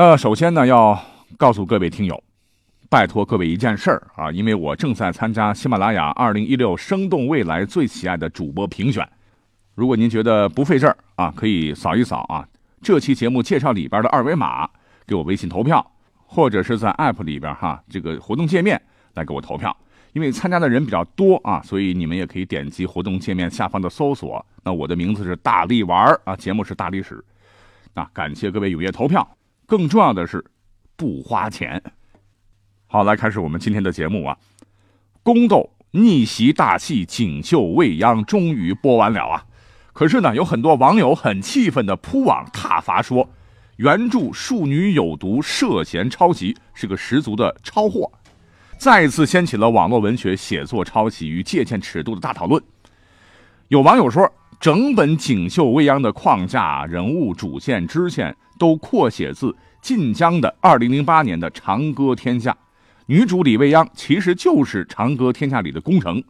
[0.00, 0.96] 那首先呢，要
[1.36, 2.22] 告诉各位听友，
[2.88, 9.04] 拜托各位一件事儿啊，因为我正在参加喜马拉雅二零一六生动未来最喜爱的主播评选。
[9.74, 12.46] 如果您觉得不费事儿啊，可以扫一扫啊
[12.80, 14.70] 这期节目介绍里边的二维码，
[15.04, 15.84] 给我微信投票，
[16.26, 18.80] 或者是在 App 里边哈这个活动界面
[19.14, 19.76] 来给我投票。
[20.12, 24.46] 因为参加的人比较多啊，所以你们也可以点击活动界面下方的搜索。
[24.62, 27.20] 那我的名字是大力玩啊，节目是大历史。
[27.94, 29.28] 那感谢各位踊跃投票。
[29.68, 30.42] 更重要的是，
[30.96, 31.82] 不花钱。
[32.86, 34.34] 好，来开始我们今天的节目啊！
[35.22, 39.44] 宫斗逆袭大戏《锦绣未央》终于播完了啊！
[39.92, 43.28] 可是呢，有很多网友很气愤的扑网挞伐说，
[43.76, 48.10] 原著《庶女有毒》涉嫌抄袭，是个十足的抄货，
[48.78, 52.62] 再一次掀起了网络文学写作抄袭与借鉴尺度的大讨论。
[53.68, 58.36] 有网友说，整本《锦绣未央》的框架、人物、主线、支线。
[58.58, 62.50] 都扩写自晋江的二零零八年的《长歌天下》，
[63.06, 66.20] 女主李未央其实就是《长歌天下》里的宫城，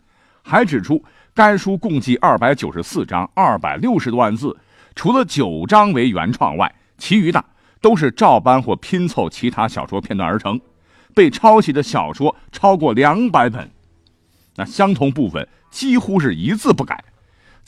[0.42, 4.54] 还指出该书共计二百九十四章，二百六十多万字，
[4.94, 7.42] 除了九章为原创外，其余的
[7.80, 10.60] 都是照搬或拼凑其他小说片段而成。
[11.14, 13.70] 被抄袭的小说超过两百本，
[14.56, 17.02] 那相同部分几乎是一字不改，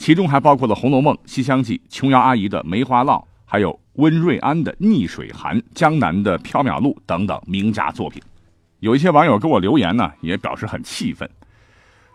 [0.01, 3.79] 其中还包括了《红楼梦》《西厢记》、琼瑶阿姨的《梅花烙》，还有。
[3.95, 8.19] 温瑞安的《逆水寒》，江南的《缥缈录》等等名家作品，
[8.79, 11.29] 有一些网友给我留言呢，也表示很气愤。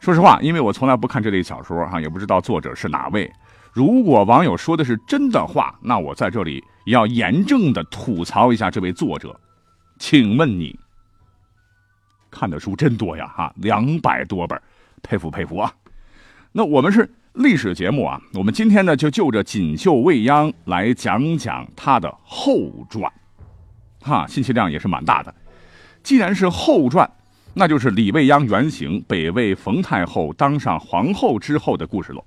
[0.00, 3.30] 说实话，因为我从来不看这类小说哈，也不知道作者是哪位。
[3.72, 9.38] 如果网友说的是真的话，那我在这里要严正的吐槽一下这位作者。
[9.98, 10.76] 请问你
[12.30, 14.60] 看的书真多呀哈，两百多本，
[15.02, 15.70] 佩服佩服啊！
[16.50, 17.08] 那我们是。
[17.36, 23.12] 历史节目啊，我们今天呢就就着《锦绣未央》来讲讲它的后传，
[24.00, 25.34] 哈，信息量也是蛮大的。
[26.02, 27.08] 既然是后传，
[27.52, 32.24] 那就是李未央原型北魏冯太后当上皇后之后的故事喽。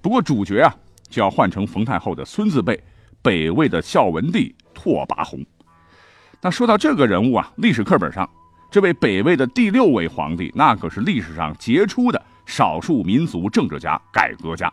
[0.00, 0.72] 不过主角啊
[1.08, 2.80] 就要换成冯太后的孙子辈，
[3.20, 5.44] 北魏的孝文帝拓跋宏。
[6.40, 8.28] 那说到这个人物啊，历史课本上
[8.70, 12.17] 这位北魏的第六位皇帝，那可是历史上杰出的。
[12.48, 14.72] 少数民族政治家、改革家，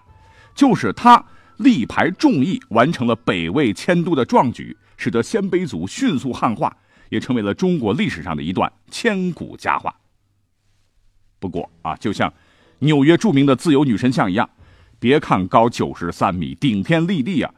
[0.56, 1.22] 就是他
[1.58, 6.76] 力排众议，完成了北魏迁都的壮举，使得鲜卑族迅速汉化，
[7.10, 9.94] 也成为了中国历史上的一段千古佳话。
[11.38, 12.34] 不过啊，就像
[12.80, 14.50] 纽约著名的自由女神像一样，
[14.98, 17.54] 别看高九十三米，顶天立地啊，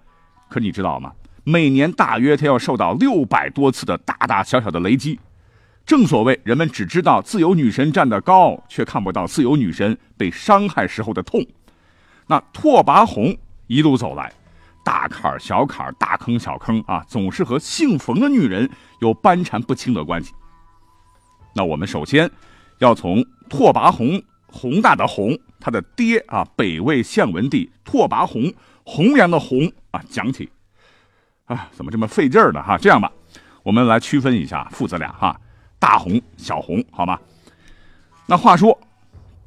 [0.50, 1.14] 可你知道吗？
[1.44, 5.20] 每年大约他要受到六百多次的大大小小的雷击。
[5.88, 11.42] 正所谓，人们只知道自由女神站得高，却看不到自由女神被伤害时候的痛。
[12.28, 13.34] 那拓跋宏
[13.68, 14.30] 一路走来，
[14.84, 20.34] 大坎小坎大坑小坑啊，总是和姓冯的女人有斑缠不清的关系。
[21.56, 22.30] 那我们首先
[22.80, 28.54] 要从拓跋宏宏大的宏，他的爹啊，北魏献文帝拓跋宏
[28.84, 30.50] 弘扬的宏啊讲起。
[31.46, 32.62] 啊，怎么这么费劲儿呢？
[32.62, 33.10] 哈，这样吧，
[33.64, 35.40] 我们来区分一下父子俩哈。
[35.80, 37.20] 大红、小红，好吗？
[38.26, 38.78] 那话说，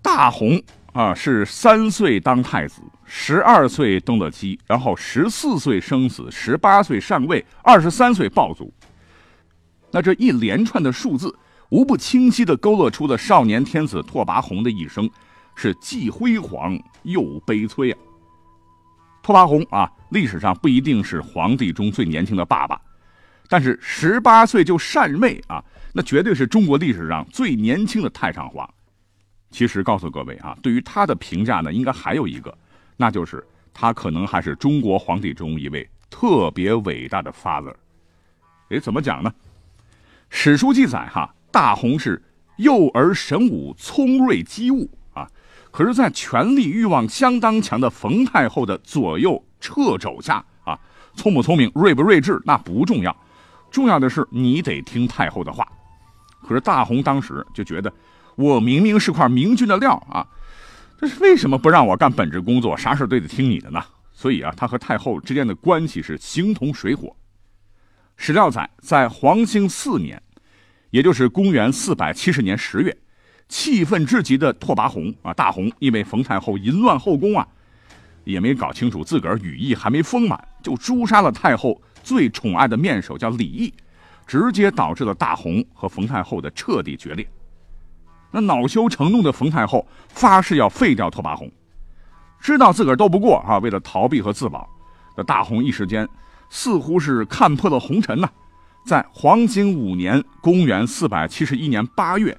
[0.00, 8.72] 大红啊是三岁当太子，十二岁登了基，然后十四岁生子，十八岁上位，二十三岁暴卒。
[9.90, 11.36] 那这一连串的数字，
[11.68, 15.10] 无不清晰地勾勒出了少年天子拓跋宏的一生，
[15.54, 17.98] 是既辉煌又悲催啊。
[19.22, 22.80] 拓跋宏啊，历史上不一定是皇帝中最年轻的爸爸，
[23.48, 25.62] 但是十八岁就禅位啊。
[25.92, 28.68] 那绝对是中国历史上最年轻的太上皇。
[29.50, 32.56] 其实告诉各位啊，对于他的评价呢，应该还有一个，
[32.96, 33.44] 那就是
[33.74, 37.74] 他可能还是中国皇帝中一位特别伟大的 father。
[38.68, 39.34] 哎，怎么讲呢？
[40.28, 42.22] 史书记载哈，大洪是
[42.58, 45.28] 幼儿神武、聪锐机务啊。
[45.72, 50.78] 可是，在权力欲望相当强的冯太后的左右掣肘下啊，
[51.16, 53.16] 聪不聪明、睿不睿智那不重要，
[53.68, 55.66] 重要的是你得听太后的话。
[56.50, 57.92] 可是大红当时就觉得，
[58.34, 60.26] 我明明是块明君的料啊，
[60.98, 63.80] 这是为什么不让我干本职工作，啥事都得听你的呢？
[64.12, 67.14] 所以啊，他和太后之间的关系是形同水火。
[68.16, 70.20] 史料载，在黄兴四年，
[70.90, 72.96] 也就是公元四百七十年十月，
[73.48, 77.46] 气愤至极的拓跋宏啊，大红因为冯太后淫乱后宫啊，
[78.24, 83.72] 也没搞清楚自个儿羽翼还没丰满，就诛杀了太后最宠爱的面首，叫李毅，
[84.30, 87.28] 直接导致了大红和冯太后的彻底决裂。
[88.30, 91.50] 那恼羞成怒的冯太后发誓要废掉拓跋宏，
[92.38, 94.70] 知道自个儿斗不过啊，为了逃避和自保，
[95.16, 96.08] 那大红一时间。
[96.48, 98.30] 似乎是看破了红尘呐，
[98.86, 102.38] 在黄兴五年（公元471年）八月，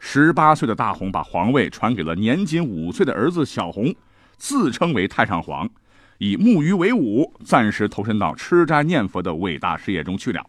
[0.00, 3.94] 十八岁的大红把皇位传给了年仅五岁的儿子小红，
[4.36, 5.70] 自称为太上皇，
[6.18, 10.44] 以木鱼为伍，暂时投身到吃斋念佛的伟大事业中去了。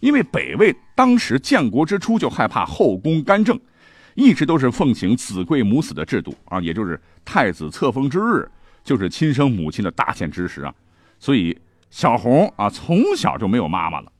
[0.00, 3.58] 因为北魏当时建国之初就害怕后宫干政，
[4.14, 8.50] 一直都是奉行子贵母死的制度啊，也就是太子册封之日
[8.82, 10.74] 就是亲生母亲的大限之时啊，
[11.18, 11.58] 所以。
[11.90, 14.10] 小红啊，从小就没有妈妈了，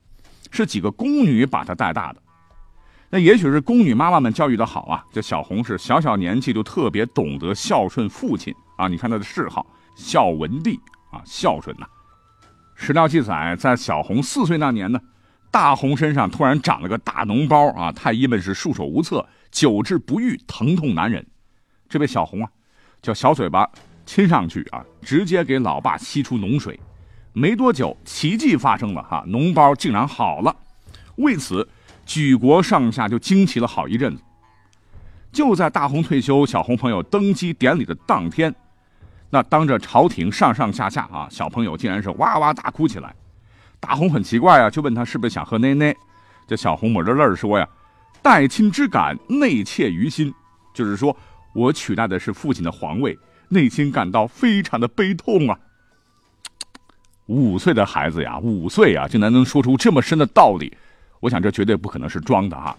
[0.53, 2.23] 是几个宫女把她带大的。
[3.11, 8.87] 那也许是宫女妈妈们教育的好啊，这小红是小小年纪就特别懂得孝顺父亲啊。
[8.87, 9.67] 你看她的谥号
[9.97, 10.79] 孝文帝
[11.11, 11.87] 啊，孝顺呐。
[12.76, 15.00] 史料记载，在小红四岁那年呢，
[15.55, 21.25] 大红身上突然长了个大脓包啊，太医们是束手无策，久治不愈，疼痛难忍。
[21.89, 22.51] 这位小红啊，
[23.01, 23.71] 叫小嘴巴
[24.05, 26.81] 亲上去啊，直接给老爸吸出脓水。
[27.33, 30.56] 没多久，奇迹发生了哈，脓包竟然好了。
[31.19, 31.69] 为此，
[32.05, 34.23] 举国上下就惊奇了好一阵子。
[35.31, 38.53] 就在大红退休、小红朋友登基典礼的当天，
[39.31, 43.15] 那当着朝廷上上下下啊，小朋友竟然是哇哇大哭起来。
[43.85, 45.95] 大红很奇怪啊，就问他是不是想喝奶奶。
[46.47, 47.69] 这小红抹着泪说呀
[48.23, 50.33] ：“待亲之感，内切于心。”
[50.73, 51.15] 就是说
[51.53, 53.19] 我取代的是父亲的皇位，
[53.51, 55.59] 内心感到非常的悲痛啊。
[57.27, 60.75] 五岁的孩子呀，五岁啊，竟然能说出这么深的道理，
[61.21, 62.75] 我想这绝对不可能是装的啊！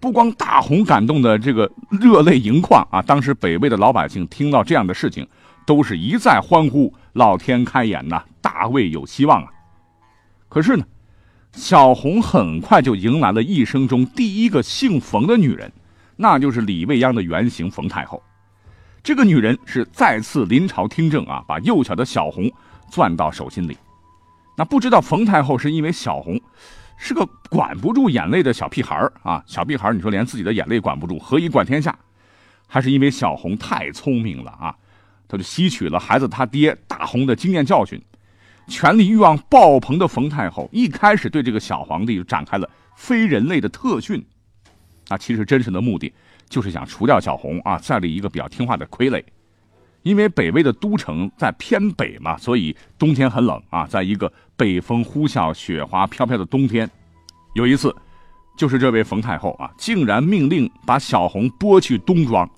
[0.00, 5.26] 不光大红感动的这个热泪盈眶啊，当时北魏的老百姓听到这样的事情，
[5.64, 9.48] 都是一再欢呼：“老天开眼呐，大魏有希望啊！”
[10.52, 10.84] 可是呢，
[11.54, 15.72] 小红很快就迎来了一生中第一个姓冯的女人，
[16.14, 18.22] 那就是李未央的原型冯太后。
[19.02, 22.52] 这个女人是再次临朝听政啊，把幼小的小红。
[22.90, 23.74] 攥到手心里，
[24.54, 26.38] 那不知道冯太后是因为小红
[26.98, 31.98] 是个管不住眼泪的小屁孩啊，小屁孩你说连自己的眼泪管不住，何以管天下？
[32.66, 34.76] 还是因为小红太聪明了啊？
[35.26, 37.98] 他就吸取了孩子他爹大红的经验教训，
[38.68, 44.24] 权力欲望爆棚的冯太后一开始对这个小皇帝就展开了非人类的特训，
[45.08, 46.12] 啊，其实真实的目的
[46.48, 49.22] 就是想除掉小红啊，再立一个比较听话的傀儡。
[50.02, 53.86] 因为北魏的都城在偏北嘛，所以冬天很冷啊。
[53.86, 56.90] 在一个北风呼啸、雪花飘飘的冬天，
[57.54, 57.94] 有一次，
[58.56, 62.50] 就是这位冯太后啊，竟然命令把小红拨去冬庄，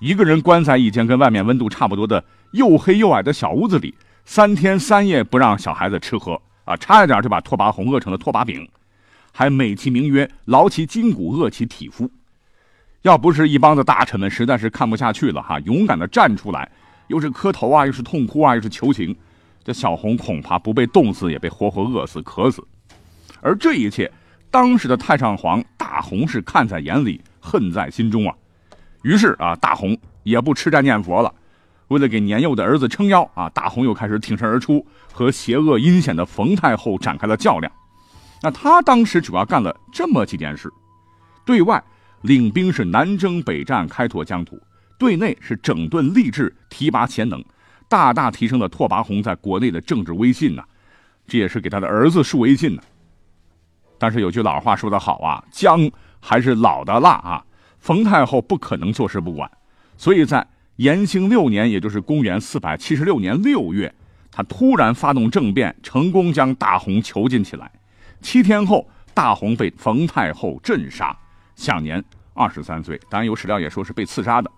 [0.00, 2.22] 一个人关在一间跟外面温度差不多的
[2.52, 3.94] 又黑又矮的小屋子里，
[4.28, 8.68] 三天三夜不让小孩子吃喝啊，差一点就把拓跋宏饿成了拓跋饼，
[9.32, 12.10] 还美其名曰劳其筋骨、饿其体肤。
[13.02, 16.68] 要不是一帮子大臣们实在是看不下去了哈，勇敢的站出来，
[17.06, 19.16] 又是磕头啊，又是痛哭啊，又是求情，
[19.62, 22.66] 这小红恐怕不被冻死，也被活活饿死、渴死。
[23.40, 24.10] 而这一切，
[24.50, 28.34] 当时的太上皇大红是看在眼里，恨在心中啊。
[29.02, 31.32] 于是啊，大红也不吃斋念佛了，
[31.88, 37.72] 为了给年幼的儿子撑腰啊，大红又开始挺身而出，和邪恶阴险的冯太后展开了较量。
[38.42, 40.72] 那他当时主要干了这么几件事，
[41.44, 41.82] 对外。
[42.22, 44.56] 领兵是南征北战，开拓疆土；
[44.98, 47.44] 对内是整顿吏治，提拔贤能，
[47.88, 50.64] 大大提升了拓跋宏在国内的政治威信呐。
[51.28, 52.82] 这也是给他的儿子树威信呢。
[53.96, 55.88] 但是有句老话说得好啊，姜
[56.18, 57.44] 还是老的辣啊。
[57.78, 59.48] 冯太后不可能坐视不管，
[59.96, 60.44] 所以在
[60.76, 63.94] 延兴六年，也就是公元四百七十六年六月，
[64.30, 67.70] 他突然发动政变，成功将大红囚禁起来。
[68.20, 71.16] 七天后，大红被冯太后镇杀。
[71.54, 72.04] 享年
[72.34, 74.50] 二十三岁，当然有史料也说是被刺杀的。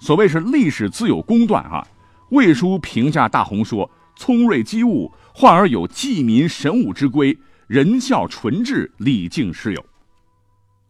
[0.00, 1.86] 所谓是历史自有公断啊。
[2.30, 9.84] 魏书评价大红说：“聪锐机务，患而有济民神武之规，仁孝纯质，礼敬师友。”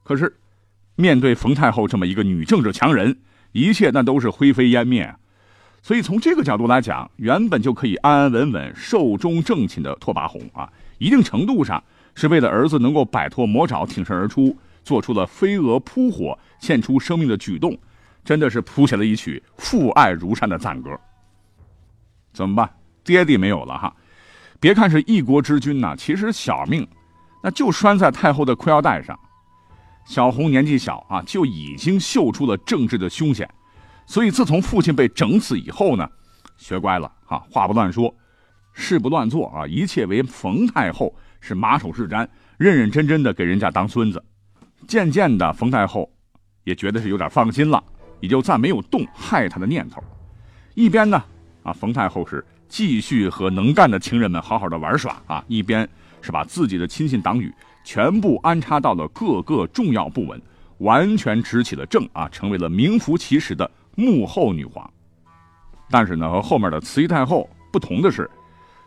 [0.02, 0.36] 可是，
[0.96, 3.16] 面对冯太后这么一个女政治强人，
[3.52, 5.14] 一切那都是灰飞烟灭。
[5.82, 11.82] 所以从这个角度来讲，原本就可以安安稳稳、寿终正寝的拓跋宏啊，一定程度上
[12.14, 14.56] 是为了儿子能够摆脱魔爪，挺身而出。
[14.82, 17.76] 做出了飞蛾扑火、献出生命的举动，
[18.24, 20.98] 真的是谱写了一曲父爱如山的赞歌。
[22.32, 22.68] 怎么办？
[23.04, 23.94] 爹地没有了哈，
[24.58, 26.88] 别看是一国之君呐，其实小命
[27.42, 29.18] 那就拴在太后的裤腰带上。
[30.06, 33.48] 小红年纪小啊，就已经嗅出了政治的凶险，
[34.06, 36.08] 所以自从父亲被整死以后呢，
[36.56, 38.12] 学乖了啊，话不乱说，
[38.72, 42.26] 事不乱做啊，一切为冯太后是马首是瞻，
[42.58, 44.22] 认认真真的给人家当孙子。
[44.88, 46.10] 渐渐的，冯太后
[46.64, 47.82] 也觉得是有点放心了，
[48.18, 50.02] 也就再没有动害他的念头。
[50.74, 51.22] 一边呢，
[51.62, 55.88] 啊，冯太后是继续和能干的情人们好好的玩耍啊，一边
[56.20, 57.52] 是把自己的亲信党羽
[57.84, 60.40] 全部安插到了各个重要部门，
[60.78, 64.88] 完全执起了政啊，成为了名副其实的幕后女皇。
[65.90, 68.30] 但是呢，和后面的慈禧太后不同的是，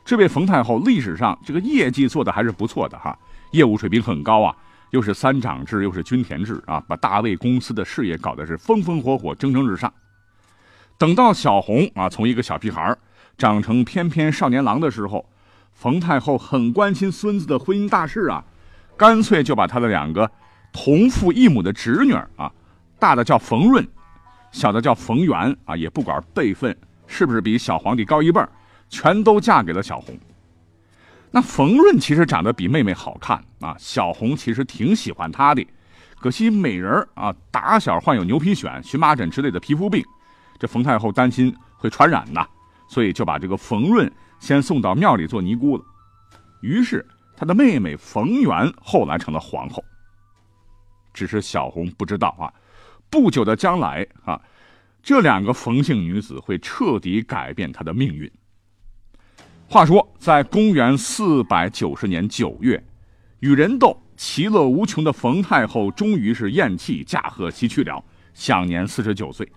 [0.06, 3.18] 这位冯太后历史上这个业绩做的还是不错的哈，
[3.52, 4.56] 业务水平很高啊。
[4.92, 9.92] 又是三长制，又是均田制啊，把大卫公司的事业搞得是风风火火、蒸蒸日上。
[11.00, 12.96] 等到小红啊，从一个小屁孩
[13.36, 15.28] 长成翩翩少年郎的时候，
[15.74, 18.46] 冯太后很关心孙子的婚姻大事啊，
[18.98, 20.30] 干脆就把他的两个
[20.72, 22.52] 同父异母的侄女啊，
[23.00, 23.86] 大的叫冯润，
[24.52, 26.76] 小的叫冯媛啊，也不管辈分
[27.08, 28.42] 是不是比小皇帝高一辈
[28.90, 30.18] 全都嫁给了小红。
[31.32, 35.66] 那冯润其实长得比妹妹好看啊，小红其实挺喜欢她的，
[36.20, 40.04] 可惜美人啊，打小患有牛皮癣、荨麻疹之类的皮肤病，
[40.60, 42.46] 这冯太后担心会传染呐，
[42.88, 45.84] 所以就把这个冯润先送到庙里做尼姑了。
[46.62, 49.84] 于是她的妹妹冯媛后来成了皇后。
[51.14, 52.52] 只是小红不知道啊，
[53.10, 54.42] 不久的将来啊，
[55.04, 58.32] 这两个冯姓女子会彻底改变她的命运。
[59.70, 62.84] 话说，在公元四百九十年九月，
[63.40, 69.48] 与人斗其乐无穷的冯太后终于是咽气驾鹤西去了，享年四十九岁。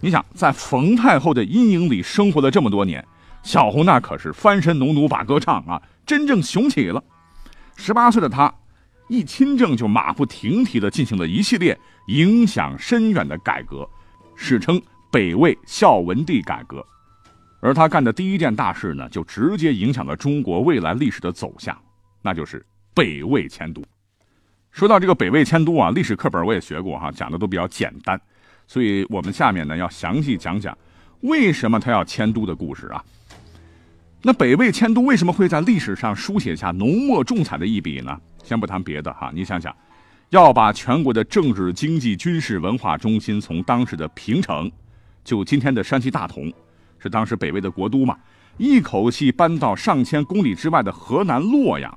[0.00, 3.06] 你想，在冯太后的阴影里生活了这么多年，
[3.46, 7.02] 小红那可是翻身农奴把歌唱啊，真正雄起了。
[7.76, 8.52] 十八岁的她，
[9.08, 13.88] 一亲政就马不停蹄地进行了一系列影响深远的改革，
[14.34, 16.84] 史称北魏孝文帝改革。
[17.60, 21.76] 而他干的第一件大事呢，就直接影响了中国未来历史的走向，
[22.22, 23.80] 那就是北魏迁都。
[24.72, 28.20] 说到这个北魏迁都啊，历史课本我也学过哈，讲的都比较简单，
[28.66, 30.76] 所以我们下面呢要详细讲讲
[31.20, 33.04] 为什么他要迁都的故事啊。
[34.22, 38.18] 那北魏迁都为什么会在历史上书写下浓墨重彩的一笔呢？
[38.42, 39.74] 先不谈别的哈，你想想，
[40.30, 44.70] 要把全国的政治、经济、军事、文化中心从当时的平城，
[45.22, 46.52] 就今天的山西大同。
[46.98, 48.16] 是当时北魏的国都嘛，
[48.56, 51.96] 一口气搬到上千公里之外的河南洛阳，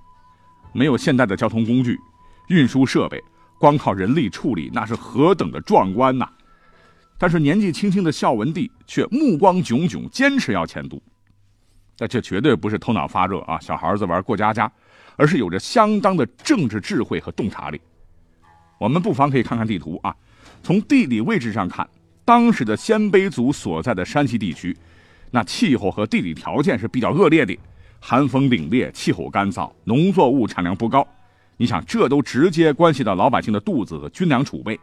[0.73, 1.97] 没有现代的交通工具、
[2.49, 3.23] 运输设备，
[3.59, 6.27] 光靠人力处理，那是何等的壮观呐！
[7.17, 11.01] 但是年纪轻轻的孝文帝却目光炯炯，坚持要迁都。
[11.99, 14.71] 那这绝对不是头脑发热啊，小孩子玩过家家，
[15.17, 17.79] 而是有着相当的政治智慧和洞察力。
[18.79, 20.15] 我们不妨可以看看地图啊，
[20.63, 21.87] 从地理位置上看，
[22.23, 24.75] 当时的鲜卑族所在的山西地区。
[25.31, 27.55] 那气候和地理条件是比较恶劣的，
[27.99, 31.05] 寒风凛冽，气候干燥，农作物产量不高。
[31.57, 34.79] 你想，这都直接关系到老百姓的肚子和军粮储备。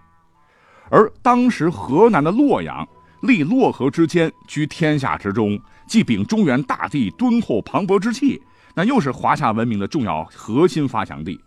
[0.91, 2.87] 而当时河南的洛阳，
[3.27, 8.41] 立洛河之间，居天下之中，既秉中原大地敦厚磅礴之气，
[8.75, 11.39] 那又是华夏文明的重要核心发祥地。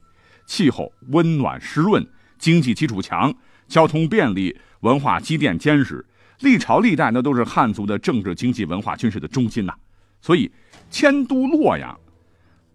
[0.45, 2.05] 气候温暖湿润，
[2.37, 3.33] 经济基础强，
[3.67, 6.05] 交通便利，文化积淀坚实。
[6.41, 9.73] 历朝历代那都是汉族的政治、经济、文化、军事的中心呐，
[10.21, 10.49] 所以
[10.89, 11.99] 迁都洛阳，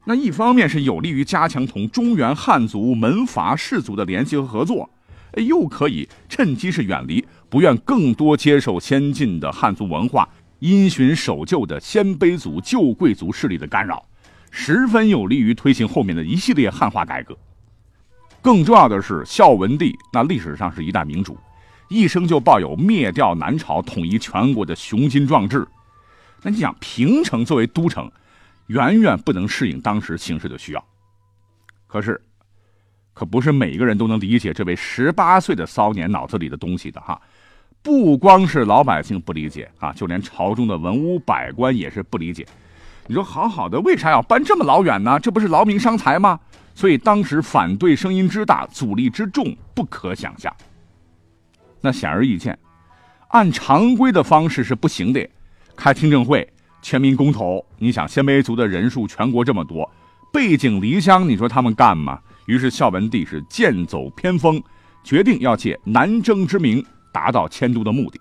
[0.04, 4.90] 那一方面是有利于加强同中原汉族门阀士族的联系和合作，
[5.37, 14.04] 又可以趁机是远离不愿更多接受先进的汉族文化、因循守旧的鲜卑族旧贵族势力的干扰，
[14.50, 17.38] 十分有利于推行后面的一系列汉化改革。
[18.42, 21.38] 更重要的是，孝文帝那历史上是一代明主。
[21.88, 25.64] 一生就抱有灭掉南朝、统一全国的雄心壮志。
[26.42, 28.11] 那你想，平城作为都城，
[28.66, 30.84] 远远不能适应当时形势的需要。
[31.87, 32.20] 可是，
[33.12, 37.23] 可不是每一个人都能理解这位十八岁的骚年脑子里的东西的哈。
[37.84, 42.46] 不光是老百姓不理解啊，就连朝中的文武百官也是不理解。
[43.06, 45.20] 你说好好的，为啥要搬这么老远呢？
[45.20, 46.40] 这不是劳民伤财吗？
[46.74, 50.50] 所以当时反对声音之大，阻力之重，不可想象。
[51.82, 52.58] 那显而易见，
[53.28, 55.28] 按常规的方式是不行的。
[55.76, 56.50] 开听证会、
[56.80, 59.88] 全民公投，你想鲜卑族的人数全国这么多，
[60.32, 62.18] 背井离乡，你说他们干吗？
[62.46, 64.62] 于是孝文帝是剑走偏锋，
[65.02, 66.82] 决定要借南征之名
[67.14, 68.21] 达到迁都的目的。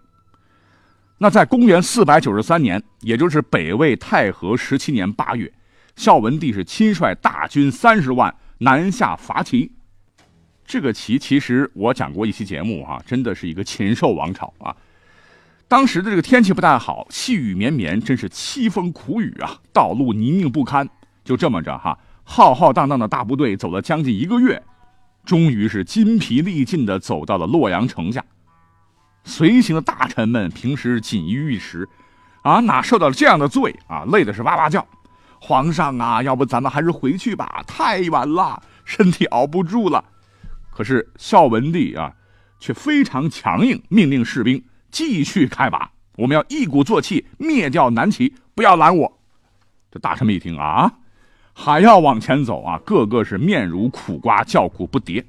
[1.18, 5.52] 那在公元四百九十三年，也就是北魏太和十七年八月，
[5.96, 9.72] 孝文帝是亲率大军三十万南下伐齐。
[10.66, 14.76] 这个齐其实我讲过一期节目哈，真的是一个禽兽王朝啊。
[15.68, 20.88] 当时的这个天气不太好，细雨绵绵，真是凄风苦雨啊，道路泥泞不堪。
[21.24, 24.62] 就这么着哈，浩浩荡荡的大部队走了将近一个月，
[25.26, 28.24] 终于是筋疲力尽的走到了洛阳城下。
[29.24, 31.88] 随行的大臣们平时锦衣玉食，
[32.42, 34.03] 啊，哪受到了这样的罪啊？
[34.06, 34.86] 累的是哇哇叫。
[35.39, 40.03] 皇上啊，要不咱们还是回去吧，太晚了，身体熬不住了。
[40.72, 42.13] 可是孝文帝啊，
[42.60, 49.20] 却非常强硬，命令士兵继续开拔，我们要一鼓作气灭掉南齐，不要拦我。
[49.92, 50.92] 这大臣们一听啊，
[51.53, 55.24] 还要往前走啊，个个是面如苦瓜，叫苦不迭。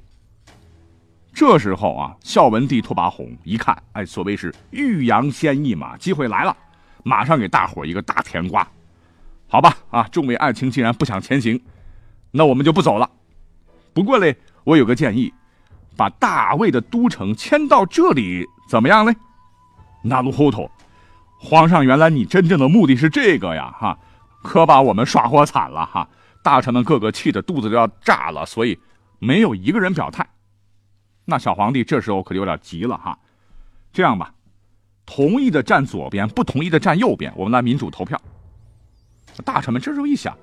[1.35, 6.55] 这时候啊，孝文帝拓跋宏一看，哎，所谓是欲扬先抑嘛，机会来了，
[7.03, 8.67] 马上给大伙一个大甜瓜。
[9.47, 11.61] 好吧，啊，众位爱卿既然不想前行，
[12.31, 13.07] 那我们就不走了。
[13.93, 14.35] 不过嘞。
[14.65, 15.31] 我有个建议，
[15.95, 19.15] 把大魏的都城迁到这里，怎么样嘞？
[20.01, 20.67] 那鲁糊涂，
[21.39, 23.95] 皇上，原来你真正的目的是这个呀，哈，
[24.41, 26.09] 可把我们耍活惨了哈！
[26.41, 28.75] 大臣们个个气得肚子都要炸了，所以
[29.19, 30.25] 没有一个人表态。
[31.25, 33.17] 那小皇帝这时候可就有点急了哈，
[33.91, 34.33] 这样吧，
[35.05, 38.19] 同意的站左边，不同意的站右边，我们来民主投票。
[39.43, 40.37] 大臣们这时候一想。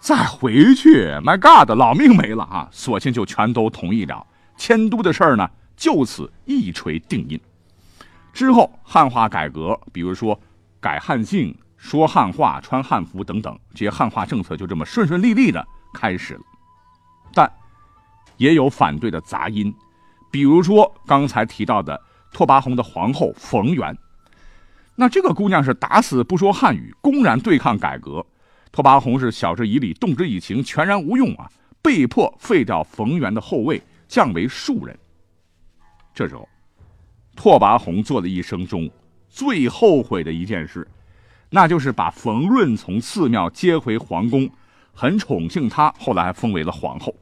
[0.00, 2.68] 再回去，My God，老命没了啊！
[2.72, 7.40] 索性就全都同意了，迁都的事儿呢，就此一锤定音。
[8.32, 10.40] 之后汉化改革，比如说
[10.80, 16.40] 改汉姓、说汉话、穿汉服等等，这些汉化政策就这么顺顺利利的开始了。
[17.32, 17.48] 但
[18.36, 19.74] 也有反对的杂音，
[20.30, 22.00] 比如说刚才提到的
[22.32, 23.96] 拓跋宏的皇后冯源，
[24.96, 28.24] 那这个姑娘是打死不说汉语，公然对抗改革。
[28.70, 31.50] 拓跋宏是晓之以理，动之以情，全然无用啊！
[31.82, 34.98] 被迫废掉冯源的后位，降为庶人。
[36.14, 36.48] 这时候，
[37.36, 38.88] 拓跋宏做了一生中
[39.28, 40.86] 最后悔的一件事，
[41.50, 44.48] 那就是把冯润从寺庙接回皇宫，
[44.94, 47.14] 很宠幸他，后来还封为了皇后。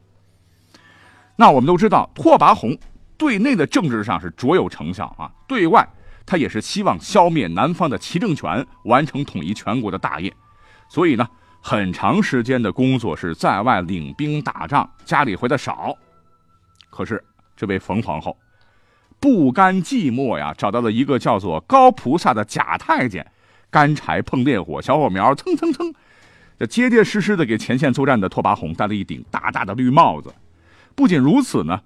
[1.41, 2.77] 那我们都知道，拓跋宏
[3.17, 5.89] 对内的政治上是卓有成效啊，对外
[6.23, 10.31] 他也是希望消灭南方的齐政权，完成统一全国的大业，
[10.87, 11.27] 所以呢。
[11.63, 15.95] 很长时间的工作是在外领兵打仗，家里回的少。
[16.89, 17.23] 可是
[17.55, 18.35] 这位冯皇后
[19.19, 23.23] 不甘寂寞呀，找到了一个叫做高菩萨的假太监，
[23.69, 25.93] 干柴碰烈火，小火苗蹭蹭蹭，
[26.57, 30.33] 这结结实实的给前线作战的拓跋宏戴了一顶大大的绿帽子。
[30.95, 31.81] 不仅如此呢，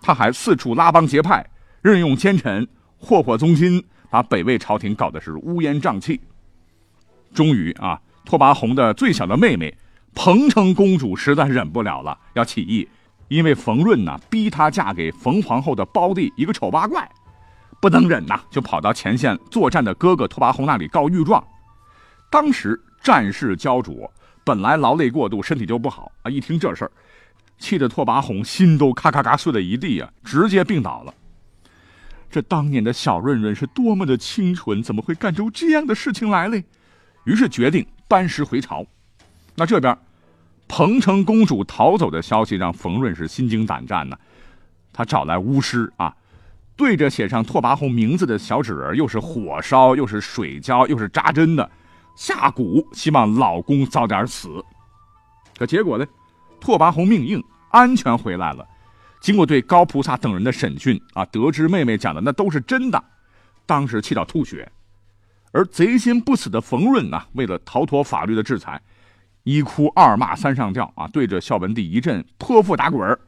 [0.00, 1.44] 他还四处拉帮结派，
[1.82, 2.66] 任用奸臣，
[2.98, 6.20] 祸祸宗亲，把北魏朝廷搞得是乌烟瘴气。
[7.32, 8.00] 终于啊。
[8.24, 9.74] 拓跋宏的最小的妹妹
[10.14, 12.86] 彭城公主实在忍不了了，要起义，
[13.28, 17.10] 因为冯润呢逼她嫁给冯皇后的胞弟一个丑八怪，
[17.80, 21.42] 不能忍呐，就跑到前线作战的哥哥拓跋宏那里告御状。
[22.30, 24.12] 当时战事焦灼，
[24.44, 26.92] 本来劳累过度，身体就不好啊，一听这事儿，
[27.58, 31.14] 气得拓跋宏心都咔咔咔碎了一地啊，直接病倒了。
[32.30, 36.64] 这当年的小润润是多么的清纯，怎么会干出这样的事情来嘞？
[37.24, 37.86] 于是决定。
[38.10, 38.86] 班师回朝，
[39.54, 39.94] 那这边，
[40.66, 44.16] 彭城公主逃走的消息让冯润是心惊胆战呢。
[44.94, 46.16] 他找来巫师啊，
[46.74, 51.70] 对着写上拓跋宏名字的小纸人，又是火烧，又是水浇，又是扎针的，
[52.16, 54.64] 下蛊，希望老公早点死。
[55.58, 56.06] 可结果呢，
[56.60, 58.66] 拓跋宏命硬，安全回来了。
[59.20, 63.02] 经过对高菩萨等人的审讯啊，得知妹妹讲的那都是真的，
[63.66, 64.70] 当时气到吐血。
[65.50, 68.80] 而贼心不死的冯润呢，为了逃脱法律的制裁，
[69.44, 73.18] 一哭二骂三上吊啊，对着孝文帝一阵泼妇打滚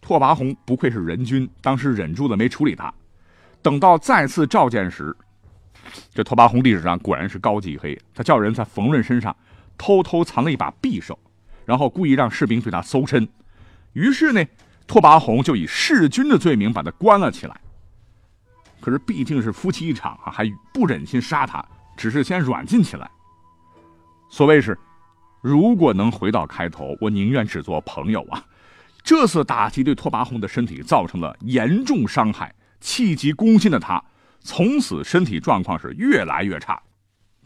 [0.00, 2.92] 拓跋宏不愧是人君，当时忍住了没处理他。
[3.62, 5.14] 等到再次召见时，
[6.12, 9.34] 这拓跋宏历史上果然是高级黑，他叫人在冯润身上
[9.76, 11.18] 偷偷藏了一把匕首，
[11.64, 13.28] 然后故意让士兵对他搜身。
[13.92, 14.44] 于是呢，
[14.86, 17.60] 拓跋宏就以弑君的罪名把他关了起来。
[18.80, 21.64] 可是毕竟是夫妻一场啊，还不忍心杀他，
[21.96, 23.10] 只是先软禁起来。
[24.28, 24.78] 所谓是，
[25.40, 28.44] 如果能回到开头，我宁愿只做朋友啊。
[29.02, 34.02] 这次打击对拓跋宏的身体造成了严重伤害，气急攻心的他，
[34.40, 36.82] 从此身体状况是越来越差，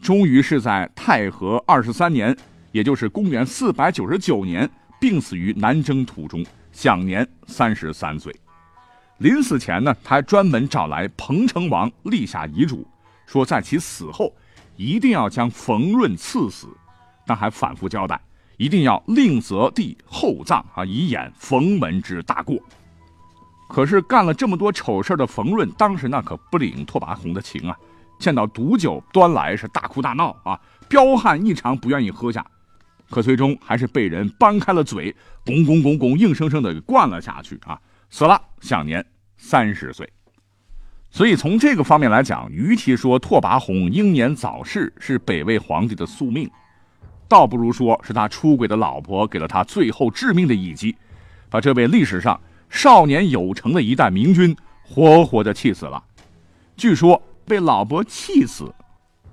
[0.01, 2.35] 终于是在太和二十三年，
[2.71, 8.33] 也就是公元四百九十九年，病死于南征途中，享年三十三岁。
[9.17, 12.87] 临死前呢，他还专门找来彭城王立下遗嘱，
[13.25, 14.33] 说在其死后
[14.77, 16.67] 一定要将冯润赐死，
[17.25, 18.19] 但还反复交代，
[18.57, 22.57] 一定要令择帝厚葬啊，以掩冯门之大过。
[23.67, 27.77] 可是干了这么多丑事的冯润，当时那可不领拓跋宏的情啊！
[28.17, 32.45] 见到毒酒端来，是大哭大闹啊，彪悍异常，不愿意喝下。
[33.09, 37.79] 可最终还是被人掰开了嘴，拱拱拱拱，硬生生的给灌了下去啊！
[38.09, 39.05] 死了，享年
[39.37, 40.09] 三十岁。
[41.09, 46.49] 所以从这个方面来讲，与其说拓跋宏英年早逝是北魏皇帝的宿命，
[47.27, 50.95] 倒不如说是他出轨的老婆给了他最后致命的一击，
[51.49, 52.39] 把这位历史上。
[52.71, 56.03] 少年有成的一代明君，活活的气死了。
[56.77, 58.71] 据说被老婆气死，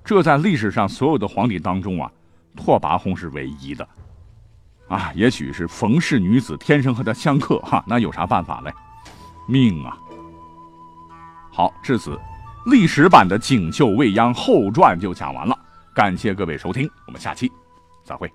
[0.03, 2.11] 这在历史上所有的皇帝当中啊，
[2.57, 3.87] 拓跋宏是唯一的。
[4.89, 8.73] 啊，也许是冯氏女子天生和他相克哈，那有啥办法嘞？
[9.47, 9.97] 命啊！
[11.51, 12.19] 好，至此，
[12.65, 15.57] 历史版的《锦绣未央》后传就讲完了。
[15.93, 17.51] 感谢各位收听，我们下期
[18.03, 18.31] 再会。